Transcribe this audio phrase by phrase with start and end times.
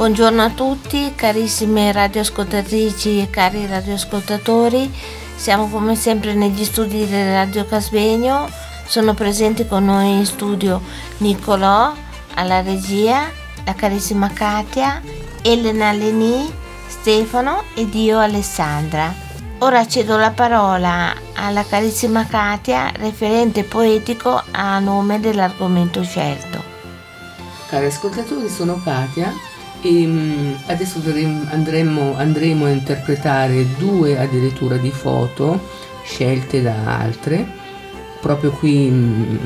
[0.00, 4.90] Buongiorno a tutti, carissime radioascoltatrici e cari radioascoltatori.
[5.36, 8.48] Siamo come sempre negli studi di Radio Casvegno.
[8.86, 10.80] Sono presenti con noi in studio
[11.18, 11.92] Nicolò
[12.32, 13.30] alla regia,
[13.62, 15.02] la carissima Katia,
[15.42, 16.50] Elena Leni,
[16.86, 19.12] Stefano ed io Alessandra.
[19.58, 26.64] Ora cedo la parola alla carissima Katia, referente poetico a nome dell'argomento scelto.
[27.68, 31.00] Cari ascoltatori, sono Katia e mm, adesso
[31.50, 35.68] andremo, andremo a interpretare due addirittura di foto
[36.04, 37.58] scelte da altre
[38.20, 39.36] proprio qui mm,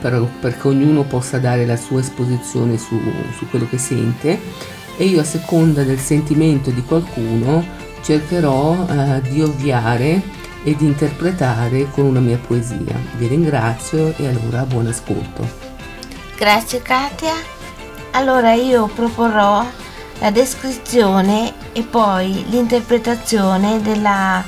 [0.00, 2.98] per, perché ognuno possa dare la sua esposizione su,
[3.36, 4.40] su, quello che sente
[4.96, 7.64] e io a seconda del sentimento di qualcuno
[8.02, 10.22] cercherò eh, di ovviare
[10.62, 12.98] e di interpretare con una mia poesia.
[13.16, 15.46] Vi ringrazio e allora buon ascolto.
[16.36, 17.53] Grazie Katia.
[18.16, 19.66] Allora io proporrò
[20.20, 24.42] la descrizione e poi l'interpretazione della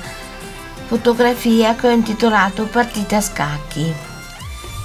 [0.86, 3.92] fotografia che ho intitolato Partita a scacchi.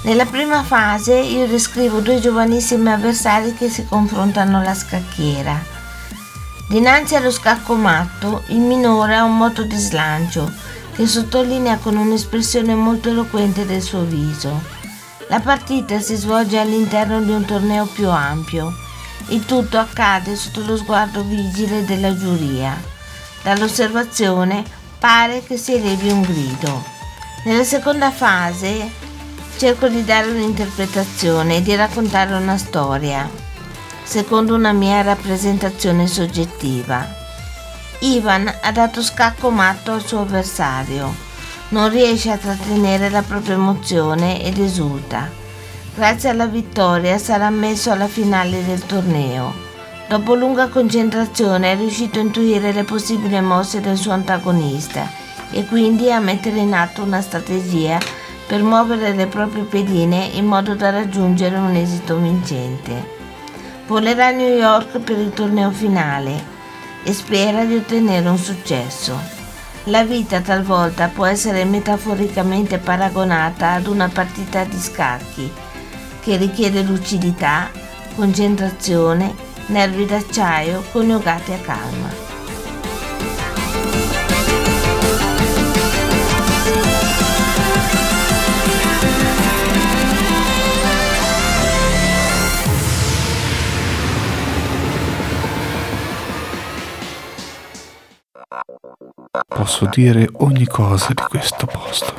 [0.02, 5.56] Nella prima fase io descrivo due giovanissimi avversari che si confrontano alla scacchiera.
[6.68, 10.50] Dinanzi allo scacco matto, il minore ha un moto di slancio
[10.92, 14.81] che sottolinea con un'espressione molto eloquente del suo viso.
[15.28, 18.72] La partita si svolge all'interno di un torneo più ampio.
[19.28, 22.80] Il tutto accade sotto lo sguardo vigile della giuria.
[23.42, 24.64] Dall'osservazione
[24.98, 26.84] pare che si elevi un grido.
[27.44, 28.90] Nella seconda fase
[29.56, 33.28] cerco di dare un'interpretazione e di raccontare una storia,
[34.02, 37.20] secondo una mia rappresentazione soggettiva.
[38.00, 41.31] Ivan ha dato scacco matto al suo avversario
[41.72, 45.28] non riesce a trattenere la propria emozione ed esulta.
[45.94, 49.52] Grazie alla vittoria sarà ammesso alla finale del torneo.
[50.06, 55.10] Dopo lunga concentrazione è riuscito a intuire le possibili mosse del suo antagonista
[55.50, 57.98] e quindi a mettere in atto una strategia
[58.46, 63.20] per muovere le proprie pedine in modo da raggiungere un esito vincente.
[63.86, 66.50] Volerà a New York per il torneo finale
[67.02, 69.41] e spera di ottenere un successo.
[69.86, 75.50] La vita talvolta può essere metaforicamente paragonata ad una partita di scacchi
[76.20, 77.68] che richiede lucidità,
[78.14, 79.34] concentrazione,
[79.66, 82.31] nervi d'acciaio coniugati a calma.
[99.62, 102.12] Posso dire ogni cosa di questo posto.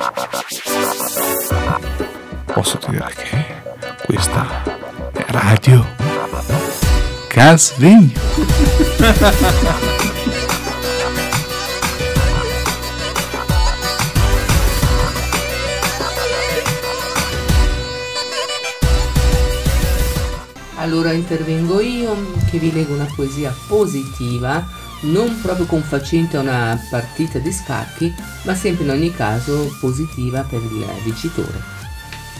[2.46, 3.62] Posso dire che
[4.06, 4.62] questa
[5.12, 5.84] è Radio
[7.28, 8.18] Casvegno.
[20.76, 22.16] Allora intervengo io
[22.50, 28.54] che vi leggo una poesia positiva non proprio confacente a una partita di scacchi, ma
[28.54, 31.62] sempre in ogni caso positiva per il vincitore.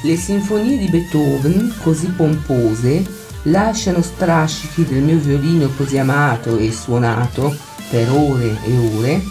[0.02, 7.56] Le sinfonie di Beethoven, così pompose, lasciano strascichi del mio violino così amato e suonato
[7.88, 9.22] per ore e ore,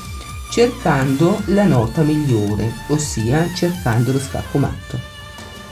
[0.51, 4.99] cercando la nota migliore, ossia cercando lo scacco matto.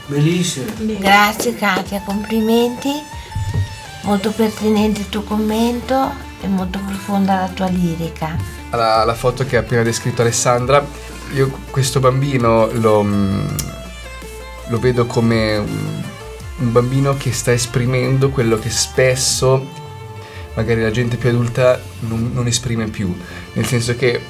[0.06, 0.66] Bellissimo.
[0.98, 2.90] Grazie Katia, complimenti.
[4.02, 8.36] Molto pertinente il tuo commento è molto profonda la tua lirica.
[8.70, 10.84] La, la foto che ha appena descritto Alessandra,
[11.32, 13.46] io questo bambino lo, mm,
[14.68, 19.80] lo vedo come un, bambino che sta esprimendo quello che spesso
[20.54, 23.16] magari la gente più adulta non, non esprime più.
[23.54, 24.20] Nel senso che,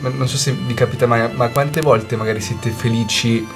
[0.00, 3.46] non so se vi capita mai, ma quante volte magari siete felici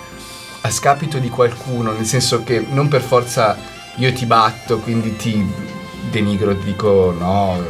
[0.61, 3.57] a scapito di qualcuno, nel senso che non per forza
[3.97, 5.45] io ti batto, quindi ti
[6.11, 7.63] denigro, ti dico no,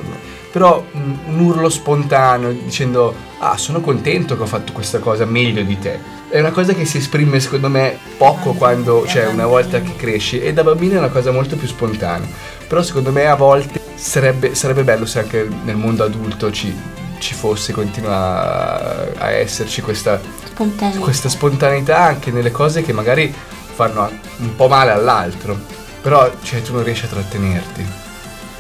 [0.56, 5.62] però un, un urlo spontaneo dicendo ah sono contento che ho fatto questa cosa meglio
[5.62, 6.14] di te.
[6.28, 10.40] È una cosa che si esprime secondo me poco quando, cioè una volta che cresci
[10.40, 12.26] e da bambino è una cosa molto più spontanea.
[12.66, 16.74] Però secondo me a volte sarebbe, sarebbe bello se anche nel mondo adulto ci,
[17.18, 21.00] ci fosse, continua a esserci questa Spontaneo.
[21.00, 23.32] questa spontaneità anche nelle cose che magari
[23.74, 25.54] fanno un po' male all'altro,
[26.00, 28.05] però cioè, tu non riesci a trattenerti.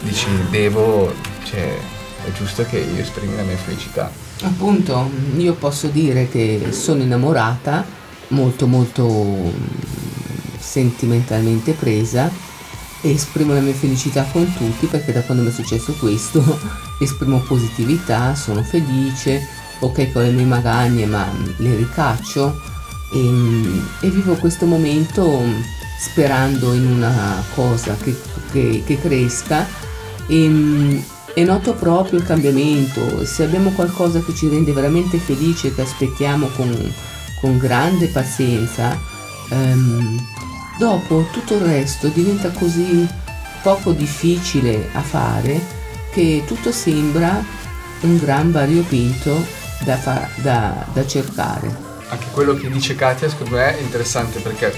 [0.06, 1.12] Dici, devo,
[1.44, 1.76] cioè,
[2.24, 4.08] è giusto che io esprimi la mia felicità.
[4.42, 7.84] Appunto, io posso dire che sono innamorata,
[8.28, 9.52] molto molto
[10.58, 12.30] sentimentalmente presa
[13.00, 16.42] e esprimo la mia felicità con tutti perché da quando mi è successo questo
[17.00, 19.46] esprimo positività, sono felice,
[19.80, 21.26] ok con le mie magagne ma
[21.58, 22.60] le ricaccio
[23.12, 25.42] e, e vivo questo momento
[25.98, 28.16] sperando in una cosa che,
[28.52, 29.66] che- che cresca
[30.26, 30.98] e, mm,
[31.34, 33.24] e noto proprio il cambiamento.
[33.24, 36.94] Se abbiamo qualcosa che ci rende veramente felice, che aspettiamo con,
[37.40, 38.98] con grande pazienza,
[39.50, 40.24] ehm,
[40.78, 43.06] dopo tutto il resto diventa così
[43.62, 45.60] poco difficile a fare
[46.12, 47.44] che tutto sembra
[48.00, 49.44] un gran variopinto
[49.84, 51.84] da, fa- da- da cercare.
[52.08, 54.72] Anche quello che dice Katia secondo me è interessante perché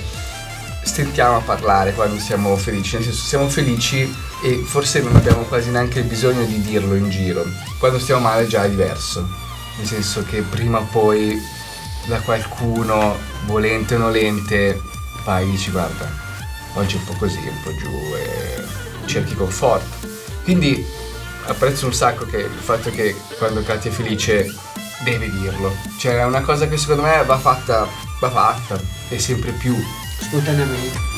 [0.89, 4.11] stentiamo a parlare quando siamo felici, nel senso siamo felici
[4.43, 7.45] e forse non abbiamo quasi neanche bisogno di dirlo in giro.
[7.79, 9.29] Quando stiamo male già è diverso,
[9.77, 11.39] nel senso che prima o poi
[12.07, 14.81] da qualcuno, volente o nolente,
[15.25, 16.11] vai e dici guarda,
[16.73, 18.65] oggi è un po' così, un po' giù e
[19.05, 20.07] cerchi conforto.
[20.43, 20.83] Quindi
[21.45, 24.51] apprezzo un sacco che il fatto che quando Katia è felice
[25.05, 25.77] deve dirlo.
[25.99, 27.87] Cioè è una cosa che secondo me va fatta,
[28.21, 28.81] va fatta
[29.11, 29.77] e sempre più.
[30.21, 31.18] espontaneament